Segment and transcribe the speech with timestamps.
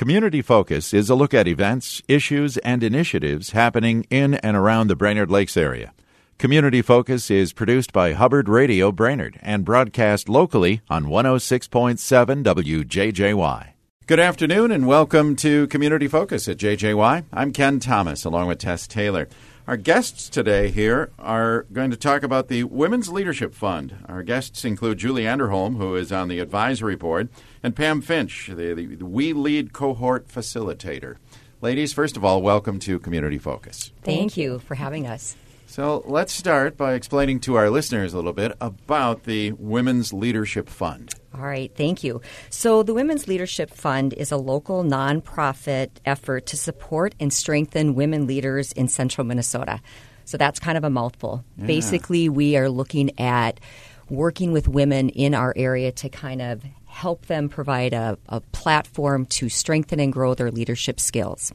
[0.00, 4.96] Community Focus is a look at events, issues, and initiatives happening in and around the
[4.96, 5.92] Brainerd Lakes area.
[6.38, 13.72] Community Focus is produced by Hubbard Radio Brainerd and broadcast locally on 106.7 WJJY.
[14.06, 17.26] Good afternoon and welcome to Community Focus at JJY.
[17.30, 19.28] I'm Ken Thomas along with Tess Taylor.
[19.70, 24.04] Our guests today here are going to talk about the Women's Leadership Fund.
[24.08, 27.28] Our guests include Julie Anderholm, who is on the advisory board,
[27.62, 31.18] and Pam Finch, the, the, the We Lead cohort facilitator.
[31.60, 33.92] Ladies, first of all, welcome to Community Focus.
[34.02, 35.36] Thank you for having us.
[35.70, 40.68] So let's start by explaining to our listeners a little bit about the Women's Leadership
[40.68, 41.14] Fund.
[41.32, 42.20] All right, thank you.
[42.48, 48.26] So, the Women's Leadership Fund is a local nonprofit effort to support and strengthen women
[48.26, 49.80] leaders in central Minnesota.
[50.24, 51.44] So, that's kind of a mouthful.
[51.56, 51.66] Yeah.
[51.66, 53.60] Basically, we are looking at
[54.08, 56.64] working with women in our area to kind of
[57.00, 61.50] help them provide a, a, platform to strengthen and grow their leadership skills.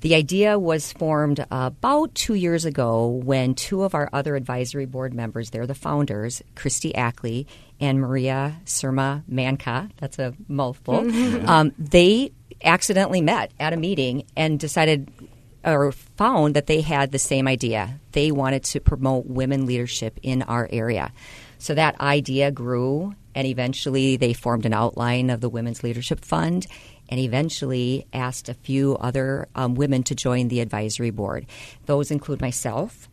[0.00, 5.12] The idea was formed about two years ago when two of our other advisory board
[5.12, 7.46] members, they're the founders, Christy Ackley
[7.78, 11.46] and Maria Surma Manka, that's a mouthful, mm-hmm.
[11.46, 12.32] um, they
[12.64, 15.10] accidentally met at a meeting and decided
[15.64, 18.00] or found that they had the same idea.
[18.12, 21.12] They wanted to promote women leadership in our area.
[21.58, 26.66] So that idea grew, and eventually they formed an outline of the Women's Leadership Fund
[27.08, 31.46] and eventually asked a few other um, women to join the advisory board.
[31.86, 33.08] Those include myself,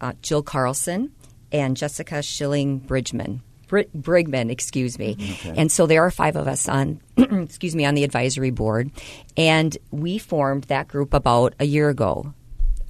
[0.00, 1.10] uh, Jill Carlson,
[1.50, 3.42] and Jessica Schilling Bridgman.
[3.66, 5.16] Brigman, excuse me.
[5.16, 5.48] Mm-hmm.
[5.48, 5.60] Okay.
[5.60, 8.92] And so there are five of us on, excuse me, on the advisory board,
[9.36, 12.32] and we formed that group about a year ago.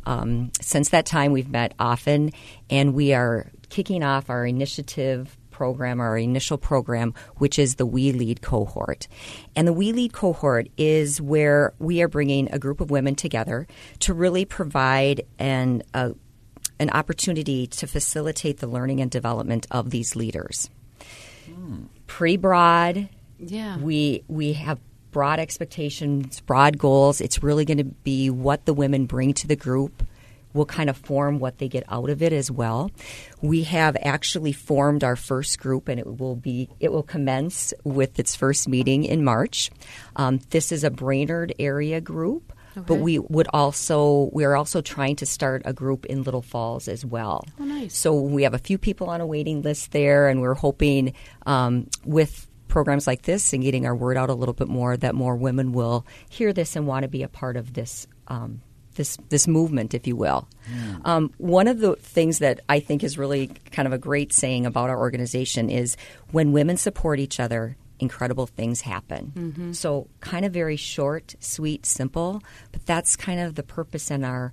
[0.04, 2.32] Um, since that time, we've met often,
[2.68, 8.10] and we are kicking off our initiative program, our initial program, which is the We
[8.10, 9.06] Lead cohort.
[9.54, 13.68] And the We Lead cohort is where we are bringing a group of women together
[14.00, 20.68] to really provide an, an opportunity to facilitate the learning and development of these leaders.
[21.46, 21.84] Hmm.
[22.08, 23.08] Pretty broad.
[23.38, 23.78] Yeah.
[23.78, 24.80] We, we have
[25.12, 27.20] broad expectations, broad goals.
[27.20, 30.02] It's really going to be what the women bring to the group
[30.54, 32.90] will kind of form what they get out of it as well.
[33.42, 38.18] We have actually formed our first group, and it will be it will commence with
[38.18, 39.70] its first meeting in March.
[40.16, 42.52] Um, this is a Brainerd area group.
[42.76, 42.86] Okay.
[42.88, 46.88] But we would also we are also trying to start a group in Little Falls
[46.88, 47.46] as well.
[47.60, 47.96] Oh, nice!
[47.96, 51.14] So we have a few people on a waiting list there, and we're hoping
[51.46, 55.14] um, with programs like this and getting our word out a little bit more that
[55.14, 58.60] more women will hear this and want to be a part of this um,
[58.94, 60.48] this this movement, if you will.
[60.70, 60.96] Yeah.
[61.04, 64.66] Um, one of the things that I think is really kind of a great saying
[64.66, 65.96] about our organization is
[66.30, 69.32] when women support each other, incredible things happen.
[69.36, 69.72] Mm-hmm.
[69.72, 74.52] So, kind of very short, sweet, simple, but that's kind of the purpose and our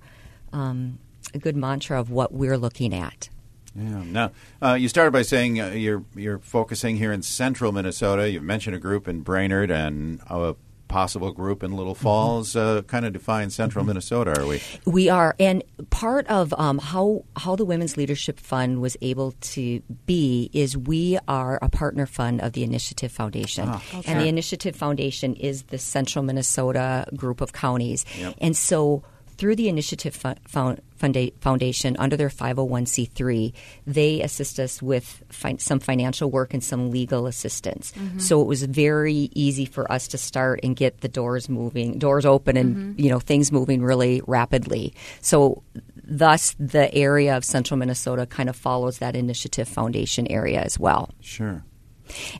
[0.52, 0.98] um,
[1.34, 3.28] a good mantra of what we're looking at.
[3.74, 4.02] Yeah.
[4.04, 8.30] Now, uh, you started by saying uh, you're you're focusing here in central Minnesota.
[8.30, 10.56] You mentioned a group in Brainerd and a
[10.92, 13.84] possible group in Little Falls uh, kind of define central.
[13.84, 14.60] Minnesota, are we?
[14.84, 15.34] We are.
[15.40, 20.76] And part of um, how, how the Women's Leadership Fund was able to be is
[20.76, 23.68] we are a partner fund of the Initiative Foundation.
[23.68, 24.12] Oh, okay.
[24.12, 28.04] And the Initiative Foundation is the central Minnesota group of counties.
[28.18, 28.34] Yep.
[28.38, 29.02] And so
[29.42, 30.14] through the Initiative
[30.46, 33.52] Foundation under their 501c3,
[33.84, 37.90] they assist us with fi- some financial work and some legal assistance.
[37.96, 38.20] Mm-hmm.
[38.20, 42.24] So it was very easy for us to start and get the doors moving, doors
[42.24, 43.00] open, and mm-hmm.
[43.00, 44.94] you know things moving really rapidly.
[45.22, 45.64] So
[46.04, 51.10] thus, the area of Central Minnesota kind of follows that Initiative Foundation area as well.
[51.20, 51.64] Sure.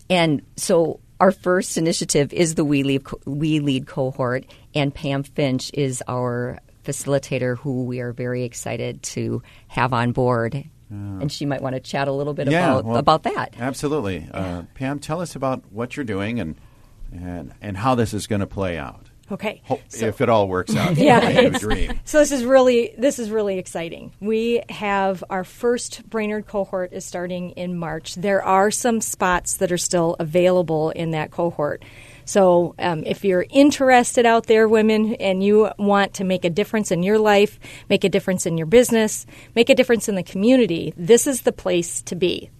[0.09, 5.73] And so our first initiative is the We Lead, we Lead cohort, and Pam Finch
[5.75, 10.55] is our facilitator who we are very excited to have on board.
[10.55, 13.55] Uh, and she might want to chat a little bit yeah, about, well, about that.
[13.59, 14.29] Absolutely.
[14.31, 14.59] Uh, yeah.
[14.59, 16.57] Uh, Pam, tell us about what you're doing and,
[17.13, 19.07] and, and how this is going to play out.
[19.31, 21.49] Okay, so, if it all works out, yeah.
[21.49, 21.99] dream.
[22.05, 24.13] So this is really this is really exciting.
[24.21, 28.15] We have our first Brainerd cohort is starting in March.
[28.17, 31.83] There are some spots that are still available in that cohort.
[32.25, 36.91] So um, if you're interested out there, women, and you want to make a difference
[36.91, 37.59] in your life,
[37.89, 41.53] make a difference in your business, make a difference in the community, this is the
[41.53, 42.51] place to be.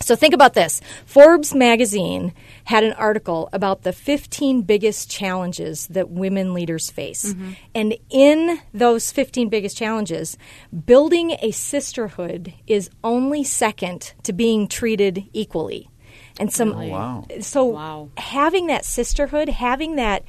[0.00, 0.80] So think about this.
[1.06, 2.32] Forbes magazine
[2.64, 7.32] had an article about the 15 biggest challenges that women leaders face.
[7.32, 7.52] Mm-hmm.
[7.74, 10.38] And in those 15 biggest challenges,
[10.86, 15.90] building a sisterhood is only second to being treated equally
[16.38, 17.26] and some oh, wow.
[17.40, 18.10] so wow.
[18.16, 20.24] having that sisterhood having that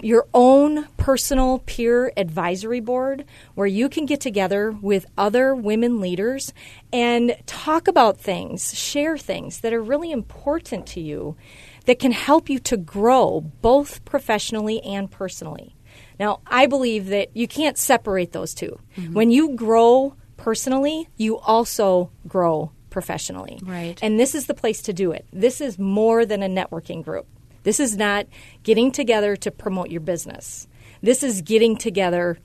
[0.00, 3.24] your own personal peer advisory board
[3.54, 6.52] where you can get together with other women leaders
[6.92, 11.36] and talk about things, share things that are really important to you
[11.86, 15.74] that can help you to grow both professionally and personally.
[16.18, 19.12] Now, I believe that you can't separate those 2 Mm-hmm.
[19.12, 23.60] When you grow personally, you also grow professionally.
[23.62, 23.98] Right.
[24.00, 25.26] And this is the place to do it.
[25.30, 27.26] This is more than a networking group.
[27.62, 28.24] This is not
[28.62, 30.66] getting together to promote your business.
[31.02, 32.38] This is getting together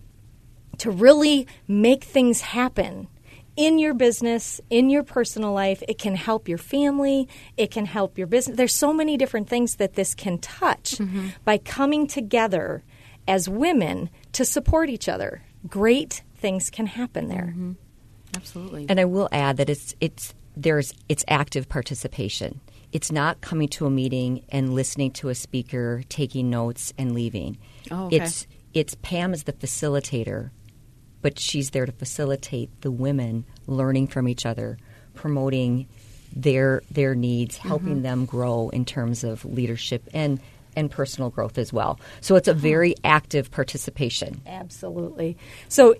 [0.79, 3.07] to really make things happen
[3.55, 5.81] in your business, in your personal life.
[5.87, 8.57] It can help your family, it can help your business.
[8.57, 11.29] There's so many different things that this can touch mm-hmm.
[11.45, 12.83] by coming together
[13.25, 15.43] as women to support each other.
[15.65, 17.53] Great things can happen there.
[17.55, 17.71] Mm-hmm.
[18.35, 18.85] Absolutely.
[18.89, 22.61] And I will add that it's it's there's it's active participation.
[22.91, 27.57] It's not coming to a meeting and listening to a speaker, taking notes and leaving.
[27.89, 28.17] Oh, okay.
[28.17, 30.51] It's it's Pam is the facilitator,
[31.21, 34.77] but she's there to facilitate the women learning from each other,
[35.13, 35.87] promoting
[36.35, 38.03] their their needs, helping mm-hmm.
[38.03, 40.39] them grow in terms of leadership and
[40.75, 41.99] and personal growth as well.
[42.21, 42.59] So it's a uh-huh.
[42.59, 44.41] very active participation.
[44.45, 45.37] Absolutely.
[45.67, 45.95] So,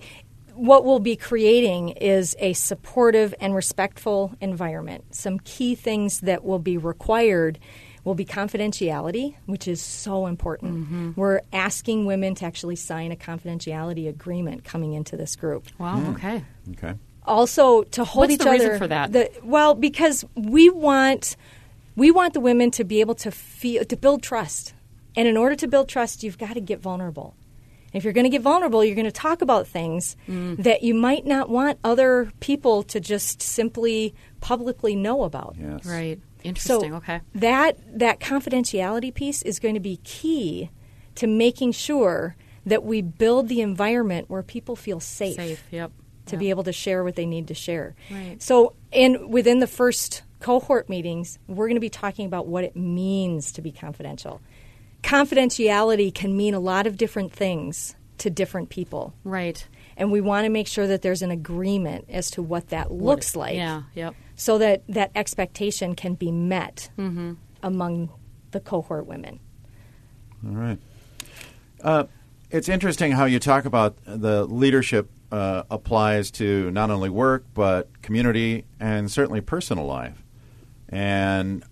[0.62, 5.04] what we'll be creating is a supportive and respectful environment.
[5.16, 7.58] Some key things that will be required
[8.04, 10.86] will be confidentiality, which is so important.
[10.86, 11.12] Mm-hmm.
[11.16, 15.66] We're asking women to actually sign a confidentiality agreement coming into this group.
[15.80, 15.98] wow.
[15.98, 16.14] Mm.
[16.16, 16.46] Okay.
[16.74, 16.94] Okay.
[17.26, 19.12] Also, to hold What's each the other reason for that?
[19.12, 21.38] the- well, because we want
[21.96, 24.76] we want the women to be able to feel to build trust,
[25.16, 27.36] and in order to build trust, you've got to get vulnerable.
[27.94, 30.58] If you're going to get vulnerable, you're going to talk about things Mm.
[30.64, 35.56] that you might not want other people to just simply publicly know about.
[35.60, 35.86] Yes.
[35.86, 36.20] Right.
[36.44, 36.92] Interesting.
[36.92, 37.22] So okay.
[37.36, 40.70] that that confidentiality piece is going to be key
[41.16, 42.36] to making sure
[42.66, 45.64] that we build the environment where people feel safe, Safe.
[45.72, 45.92] Yep.
[46.28, 46.40] to Yep.
[46.40, 47.96] be able to share what they need to share.
[48.10, 48.42] Right.
[48.42, 52.76] So, and within the first cohort meetings, we're going to be talking about what it
[52.76, 54.42] means to be confidential.
[55.04, 59.14] Confidentiality can mean a lot of different things to different people.
[59.24, 59.66] Right.
[59.98, 63.36] And we want to make sure that there's an agreement as to what that looks
[63.36, 63.84] like Yeah.
[63.96, 64.16] Yep.
[64.36, 67.34] so that that expectation can be met Mm-hmm.
[67.64, 68.10] among
[68.52, 69.40] the cohort women.
[70.46, 70.78] All right.
[71.84, 72.04] Uh,
[72.50, 78.02] it's interesting how you talk about the leadership uh, applies to not only work but
[78.02, 80.22] community and certainly personal life.
[80.90, 81.64] And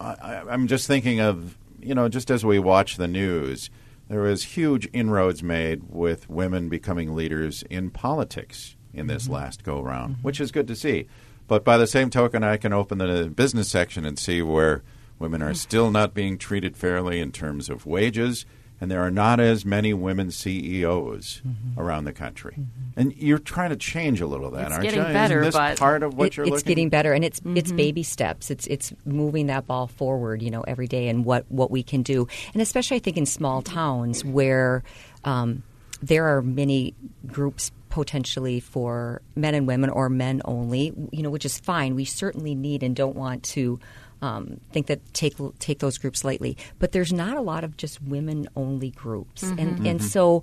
[0.00, 3.70] I, I- I'm just thinking of you know just as we watch the news,
[4.08, 9.34] there was huge inroads made with women becoming leaders in politics in this mm-hmm.
[9.34, 10.22] last go round, mm-hmm.
[10.22, 11.06] which is good to see.
[11.46, 14.82] But by the same token, I can open the business section and see where
[15.18, 15.56] women are mm.
[15.56, 18.44] still not being treated fairly in terms of wages,
[18.80, 21.80] and there are not as many women CEOs mm-hmm.
[21.80, 22.52] around the country.
[22.52, 23.00] Mm-hmm.
[23.00, 25.02] And you're trying to change a little of that, It's aren't getting you?
[25.02, 27.40] Isn't better, this but- part of what It- you're it's looking getting better and it's
[27.44, 27.76] it's mm-hmm.
[27.76, 28.50] baby steps.
[28.50, 32.02] It's it's moving that ball forward you know every day and what what we can
[32.02, 32.26] do.
[32.52, 34.82] And especially i think in small towns where
[35.24, 35.62] um,
[36.02, 36.94] there are many
[37.26, 41.94] groups potentially for men and women or men only you know which is fine.
[41.94, 43.80] We certainly need and don't want to
[44.22, 48.02] um, think that take take those groups lightly but there's not a lot of just
[48.02, 49.58] women only groups mm-hmm.
[49.58, 50.08] and and mm-hmm.
[50.08, 50.42] so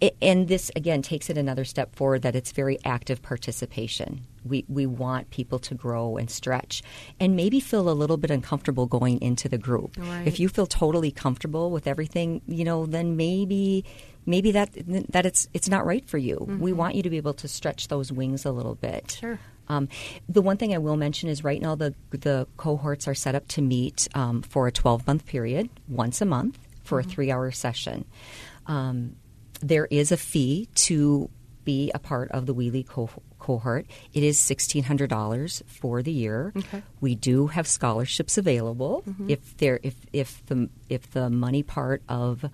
[0.00, 4.26] it, and this again takes it another step forward that it's very active participation.
[4.44, 6.82] We we want people to grow and stretch,
[7.20, 9.96] and maybe feel a little bit uncomfortable going into the group.
[9.96, 10.26] Right.
[10.26, 13.84] If you feel totally comfortable with everything, you know, then maybe
[14.26, 14.70] maybe that
[15.10, 16.38] that it's it's not right for you.
[16.38, 16.78] We mm-hmm.
[16.78, 19.16] want you to be able to stretch those wings a little bit.
[19.20, 19.38] Sure.
[19.68, 19.88] Um,
[20.28, 23.48] the one thing I will mention is right now the the cohorts are set up
[23.48, 27.50] to meet um, for a 12 month period, once a month for a three hour
[27.50, 28.04] session.
[28.66, 29.16] Um,
[29.60, 31.30] there is a fee to
[31.64, 33.86] be a part of the We Lead co- cohort.
[34.12, 36.52] It is $1,600 for the year.
[36.56, 36.82] Okay.
[37.00, 42.44] We do have scholarships available if there if if the if the money part of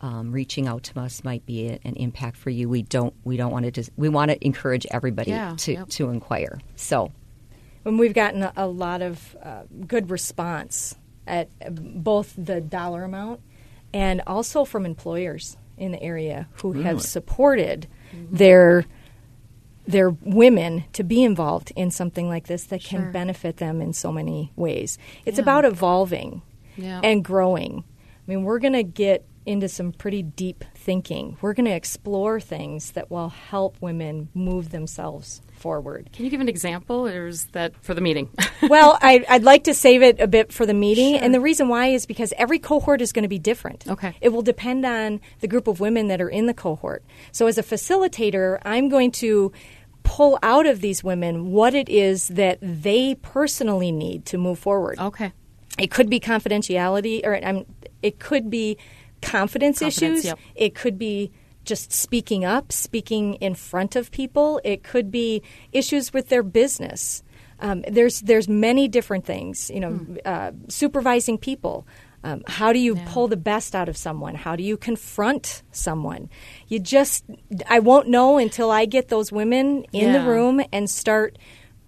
[0.00, 2.68] um, reaching out to us might be an impact for you.
[2.68, 5.88] We don't we don't want to just we want to encourage everybody Yeah, to yep.
[5.90, 6.60] to inquire.
[6.76, 7.12] So
[7.84, 10.94] And we've gotten a, a lot of uh, good response
[11.26, 13.40] at uh, both the dollar amount
[13.92, 16.84] and also from employers in the area who Really?
[16.84, 17.86] have supported
[18.30, 18.84] their
[19.86, 24.12] their women to be involved in something like this that can benefit them in so
[24.12, 24.98] many ways.
[25.24, 25.42] It's Yeah.
[25.42, 26.42] about evolving
[26.76, 27.00] Yeah.
[27.02, 27.84] and growing.
[27.88, 31.38] I mean, we're going to get into some pretty deep thinking.
[31.40, 36.10] We're going to explore things that will help women move themselves forward.
[36.12, 38.28] Can you give an example, or is that for the meeting?
[38.68, 41.24] well, I, would like to save it a bit for the meeting, sure.
[41.24, 43.88] and the reason why is because every cohort is going to be different.
[43.88, 47.02] Okay, it will depend on the group of women that are in the cohort.
[47.32, 49.50] So, as a facilitator, I'm going to
[50.02, 54.98] pull out of these women what it is that they personally need to move forward.
[54.98, 55.32] Okay.
[55.78, 57.64] It could be confidentiality, or um,
[58.02, 58.78] it could be
[59.22, 60.24] confidence, confidence issues.
[60.24, 60.38] Yep.
[60.54, 61.30] It could be
[61.64, 64.60] just speaking up, speaking in front of people.
[64.64, 67.22] It could be issues with their business.
[67.60, 69.70] Um, there's there's many different things.
[69.70, 70.16] You know, hmm.
[70.24, 71.86] uh, supervising people.
[72.24, 73.04] Um, how do you yeah.
[73.08, 74.34] pull the best out of someone?
[74.34, 76.28] How do you confront someone?
[76.66, 77.24] You just,
[77.68, 80.12] I won't know until I get those women in yeah.
[80.18, 81.38] the room and start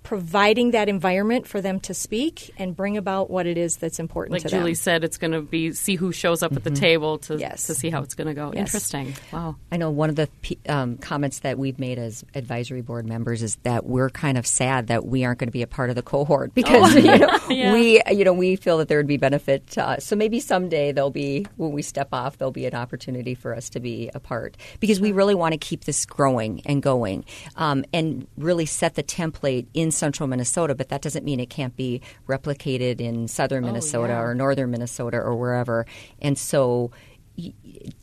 [0.03, 4.33] providing that environment for them to speak and bring about what it is that's important
[4.33, 4.75] like to Julie them.
[4.75, 6.59] said, it's going to be see who shows up mm-hmm.
[6.59, 6.81] at the mm-hmm.
[6.81, 7.67] table to yes.
[7.67, 8.53] to see how it's going to go.
[8.53, 8.61] Yes.
[8.61, 9.15] Interesting.
[9.33, 9.57] Wow.
[9.71, 10.29] I know one of the
[10.69, 14.89] um, comments that we've made as advisory board members is that we're kind of sad
[14.89, 16.99] that we aren't going to be a part of the cohort because oh.
[16.99, 17.73] you know yeah.
[17.73, 20.05] we you know we feel that there would be benefit to us.
[20.05, 23.69] So maybe someday there'll be when we step off there'll be an opportunity for us
[23.71, 27.25] to be a part because we really want to keep this growing and going
[27.57, 31.77] um, and really set the template in Central Minnesota but that doesn't mean it can't
[31.77, 34.21] be replicated in southern oh, Minnesota yeah.
[34.21, 35.87] or northern Minnesota or wherever.
[36.21, 36.91] And so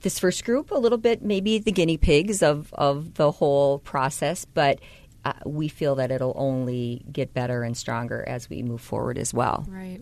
[0.02, 4.46] this first group, a little bit maybe the guinea pigs of, of the whole process,
[4.46, 4.80] but
[5.26, 9.34] uh, we feel that it'll only get better and stronger as we move forward as
[9.34, 9.66] well.
[9.68, 10.02] Right.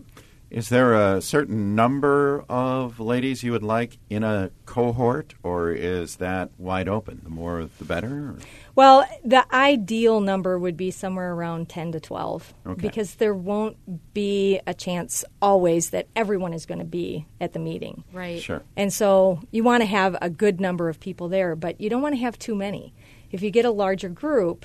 [0.50, 6.16] Is there a certain number of ladies you would like in a cohort, or is
[6.16, 7.20] that wide open?
[7.24, 8.08] The more, the better?
[8.08, 8.38] Or?
[8.76, 12.80] Well, the ideal number would be somewhere around 10 to 12 okay.
[12.80, 17.58] because there won't be a chance always that everyone is going to be at the
[17.58, 18.04] meeting.
[18.12, 18.40] Right.
[18.40, 18.62] Sure.
[18.76, 22.02] And so you want to have a good number of people there, but you don't
[22.02, 22.94] want to have too many.
[23.32, 24.64] If you get a larger group,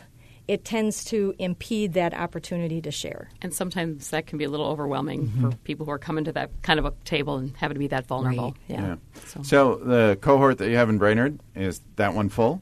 [0.51, 3.29] it tends to impede that opportunity to share.
[3.41, 5.51] And sometimes that can be a little overwhelming mm-hmm.
[5.51, 7.87] for people who are coming to that kind of a table and having to be
[7.87, 8.51] that vulnerable.
[8.51, 8.57] Right.
[8.67, 8.81] Yeah.
[8.81, 8.95] yeah.
[9.27, 9.43] So.
[9.43, 9.75] so.
[9.75, 12.61] the cohort that you have in Brainerd is that one full?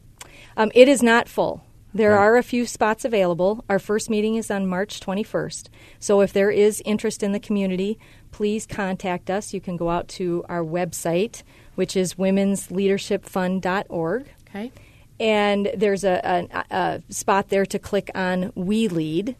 [0.55, 1.63] Um, it is not full.
[1.91, 2.21] There Okay.
[2.21, 3.65] are a few spots available.
[3.67, 5.69] Our first meeting is on March 21st.
[5.99, 7.97] So if there is interest in the community,
[8.29, 9.51] please contact us.
[9.51, 11.41] You can go out to our website,
[11.73, 14.27] which is womensleadershipfund.org.
[14.47, 14.71] Okay.
[15.19, 19.35] And there's a, a, a spot there to click on We Lead.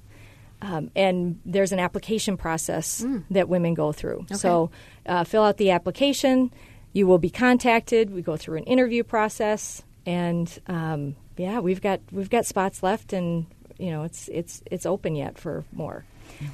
[0.61, 4.25] Um, and there's an application process that women go through.
[4.35, 4.71] So
[5.05, 6.51] uh, fill out the application.
[6.91, 8.09] You will be contacted.
[8.11, 13.13] We go through an interview process, and um, yeah, we've got we've got spots left,
[13.13, 13.45] and
[13.77, 16.03] you know it's it's it's open yet for more.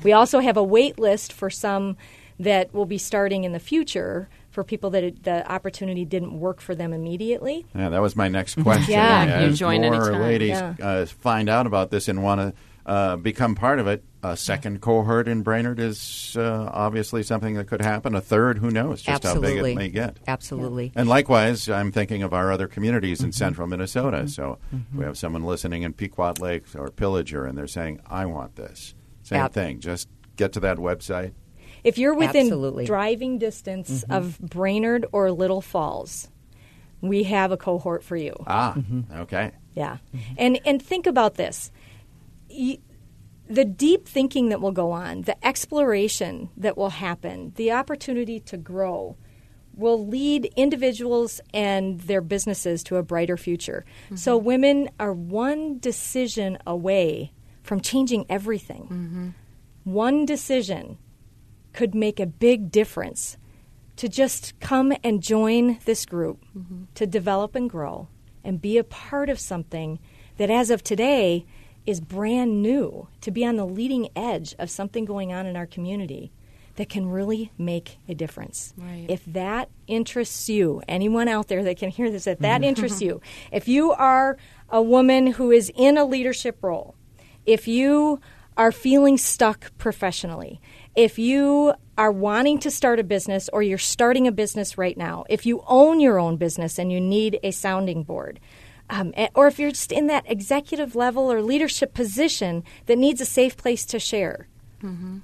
[0.04, 1.98] We also have a wait list for some
[2.40, 6.62] that will be starting in the future for people that it, the opportunity didn't work
[6.62, 7.66] for them immediately.
[7.76, 8.92] Yeah, that was my next question.
[8.94, 9.42] Yeah.
[9.42, 10.22] You As join more anytime.
[10.22, 10.74] ladies Yeah.
[10.82, 12.54] uh, find out about this and want to
[12.86, 17.66] uh, become part of it, a second cohort in Brainerd is uh, obviously something that
[17.66, 18.14] could happen.
[18.16, 19.58] A third, who knows just Absolutely.
[19.58, 20.18] how big it may get.
[20.28, 20.92] Absolutely.
[20.96, 23.26] And likewise, I'm thinking of our other communities Mm-hmm.
[23.28, 24.28] in central Minnesota.
[24.28, 24.60] So
[24.94, 28.94] we have someone listening in Pequot Lake or Pillager, and they're saying, I want this.
[29.24, 29.80] Same Ab- thing.
[29.80, 30.08] Just
[30.38, 31.34] get to that website.
[31.86, 32.86] If you're within Absolutely.
[32.86, 36.28] driving distance of Brainerd or Little Falls,
[37.02, 38.34] we have a cohort for you.
[38.48, 39.20] Ah, Mm-hmm.
[39.22, 39.52] okay.
[39.76, 39.98] Yeah.
[40.38, 41.72] And and think about this.
[42.50, 42.80] Y-
[43.48, 48.58] the deep thinking that will go on, the exploration that will happen, the opportunity to
[48.58, 49.16] grow
[49.76, 53.86] will lead individuals and their businesses to a brighter future.
[54.16, 59.36] So women are one decision away from changing everything.
[59.84, 60.98] One decision
[61.76, 63.38] could make a big difference
[63.98, 66.44] to just come and join this group
[66.96, 68.08] to develop and grow
[68.44, 70.00] and be a part of something
[70.38, 71.46] that as of today
[71.86, 75.66] is brand new to be on the leading edge of something going on in our
[75.66, 76.32] community
[76.76, 78.74] that can really make a difference.
[78.78, 79.06] Right.
[79.08, 83.22] If that interests you, anyone out there that can hear this, if that interests you,
[83.52, 84.38] if you are
[84.70, 86.96] a woman who is in a leadership role,
[87.46, 88.20] if you
[88.58, 90.60] are feeling stuck professionally,
[90.96, 95.26] if you are wanting to start a business or you're starting a business right now,
[95.30, 98.40] if you own your own business and you need a sounding board,
[98.90, 103.20] um, eh, or if you're just in that executive level or leadership position that needs
[103.22, 104.48] a safe place to share,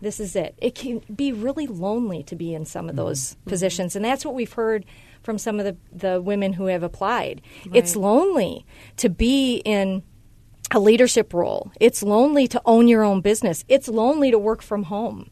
[0.01, 0.55] this is it.
[0.57, 4.33] It can be really lonely to be in some of those positions, and that's what
[4.33, 4.85] we've heard
[5.21, 7.41] from some of the, the women who have applied.
[7.75, 8.65] It's lonely
[8.97, 10.01] to be in
[10.71, 11.71] a leadership role.
[11.79, 13.63] It's lonely to own your own business.
[13.67, 15.29] It's lonely to work from home.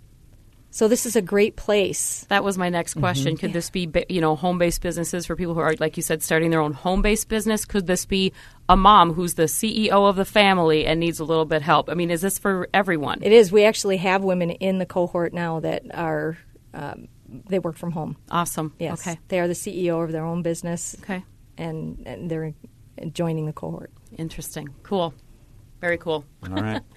[0.71, 2.25] So this is a great place.
[2.29, 3.37] That was my next question.
[3.37, 6.51] Could this be, you know, home-based businesses for people who are, like you said, starting
[6.51, 7.65] their own home-based business?
[7.65, 8.33] Could this be
[8.69, 11.89] a mom who's the CEO of the family and needs a little bit help?
[11.89, 13.19] I mean, is this for everyone?
[13.23, 13.51] It is.
[13.51, 16.37] We actually have women in the cohort now that are
[16.75, 17.07] um,
[17.47, 18.15] they work from home.
[18.29, 18.73] awesome.
[18.79, 19.19] Yes, Okay.
[19.29, 20.95] they are the CEO of their own business.
[21.01, 21.23] Okay.
[21.57, 22.53] and, and they're
[23.11, 23.91] joining the cohort.
[24.17, 24.69] Interesting.
[24.83, 25.13] Cool.
[25.81, 26.25] Very cool.
[26.43, 26.81] All right.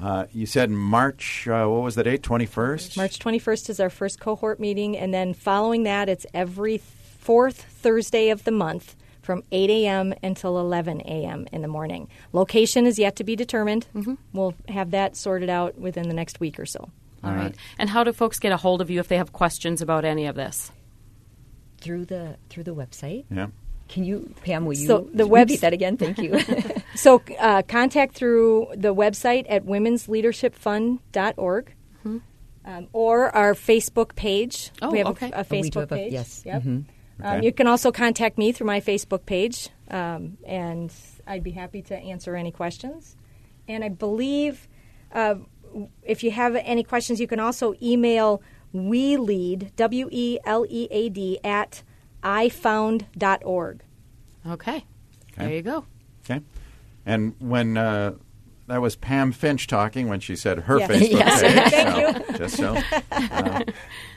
[0.00, 2.22] Uh, you said March, uh, what was the date?
[2.22, 2.96] 21st?
[2.96, 8.28] March 21st is our first cohort meeting, and then following that, it's every fourth Thursday
[8.30, 10.14] of the month from 8 a.m.
[10.22, 11.48] until 11 a.m.
[11.52, 12.08] in the morning.
[12.32, 13.86] Location is yet to be determined.
[14.32, 16.90] We'll have that sorted out within the next week or so.
[17.24, 17.56] All right.
[17.76, 20.26] And how do folks get a hold of you if they have questions about any
[20.26, 20.70] of this?
[21.80, 23.24] Through the through the website.
[23.30, 23.48] Yeah.
[23.88, 24.66] Can you, Pam?
[24.66, 25.96] Will you So the repeat webs- that again?
[25.96, 26.38] Thank you.
[26.94, 31.74] So uh, contact through the website at womensleadershipfund.org
[32.64, 34.70] um, or our Facebook page.
[34.82, 35.30] Oh, we have okay.
[35.30, 36.12] a, a Oh, we do Facebook have a- page.
[36.12, 36.42] yes.
[36.44, 36.62] Yep.
[36.66, 36.84] Okay.
[37.20, 40.92] Um, you can also contact me through my Facebook page, um, and
[41.26, 43.16] I'd be happy to answer any questions.
[43.66, 44.68] And I believe
[45.12, 45.34] uh,
[46.02, 48.40] if you have any questions, you can also email
[48.72, 51.82] we lead W E L E A D, at
[52.22, 53.82] ifound.org.
[54.46, 54.84] Okay.
[55.36, 55.84] There you go.
[56.24, 56.42] Okay.
[57.06, 58.14] And when uh,
[58.66, 60.90] that was Pam Finch talking when she said her Yes.
[60.90, 61.42] Facebook Yes.
[61.42, 61.72] page.
[61.72, 63.62] Thank so, Just so uh,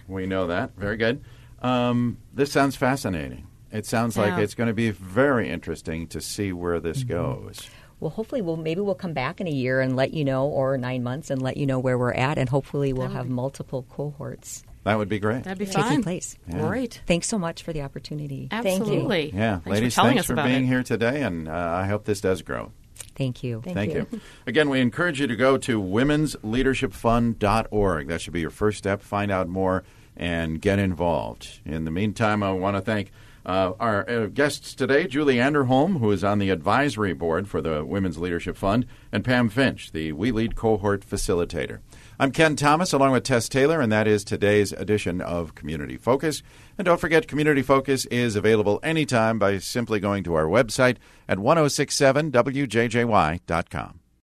[0.07, 0.75] we know that.
[0.75, 1.23] Very good.
[1.61, 3.47] Um, this sounds fascinating.
[3.71, 4.39] It sounds like Yeah.
[4.39, 7.69] it's going to be very interesting to see where this goes.
[8.01, 10.77] well, hopefully, we'll maybe we'll come back in a year and let you know, or
[10.77, 14.63] nine months and let you know where we're at, and hopefully, we'll have multiple cohorts
[14.83, 15.43] That would be great.
[15.43, 16.03] That'd be taking fun.
[16.03, 16.37] place.
[16.47, 16.67] Yeah.
[16.67, 17.01] Great.
[17.05, 18.47] Thanks so much for the opportunity.
[18.49, 18.71] Thank you.
[18.71, 19.31] Absolutely.
[19.33, 20.67] Yeah, Thanks ladies, for thanks for being it.
[20.67, 22.71] here today, and uh, I hope this does grow.
[23.15, 23.61] Thank you.
[23.63, 24.07] Thank, Thank you.
[24.11, 24.21] you.
[24.47, 28.07] Again, we encourage you to go to womensleadershipfund.org.
[28.07, 29.01] That should be your first step.
[29.01, 29.83] Find out more
[30.15, 31.59] and get involved.
[31.65, 33.11] In the meantime, I want to thank
[33.45, 37.83] uh, our uh, guests today, Julie Anderholm, who is on the advisory board for the
[37.83, 41.79] Women's Leadership Fund, and Pam Finch, the We Lead cohort facilitator.
[42.21, 46.43] I'm Ken Thomas, along with Tess Taylor, and that is today's edition of Community Focus.
[46.77, 50.97] And don't forget, Community Focus is available anytime by simply going to our website
[51.27, 54.00] at 1067wjjy.com.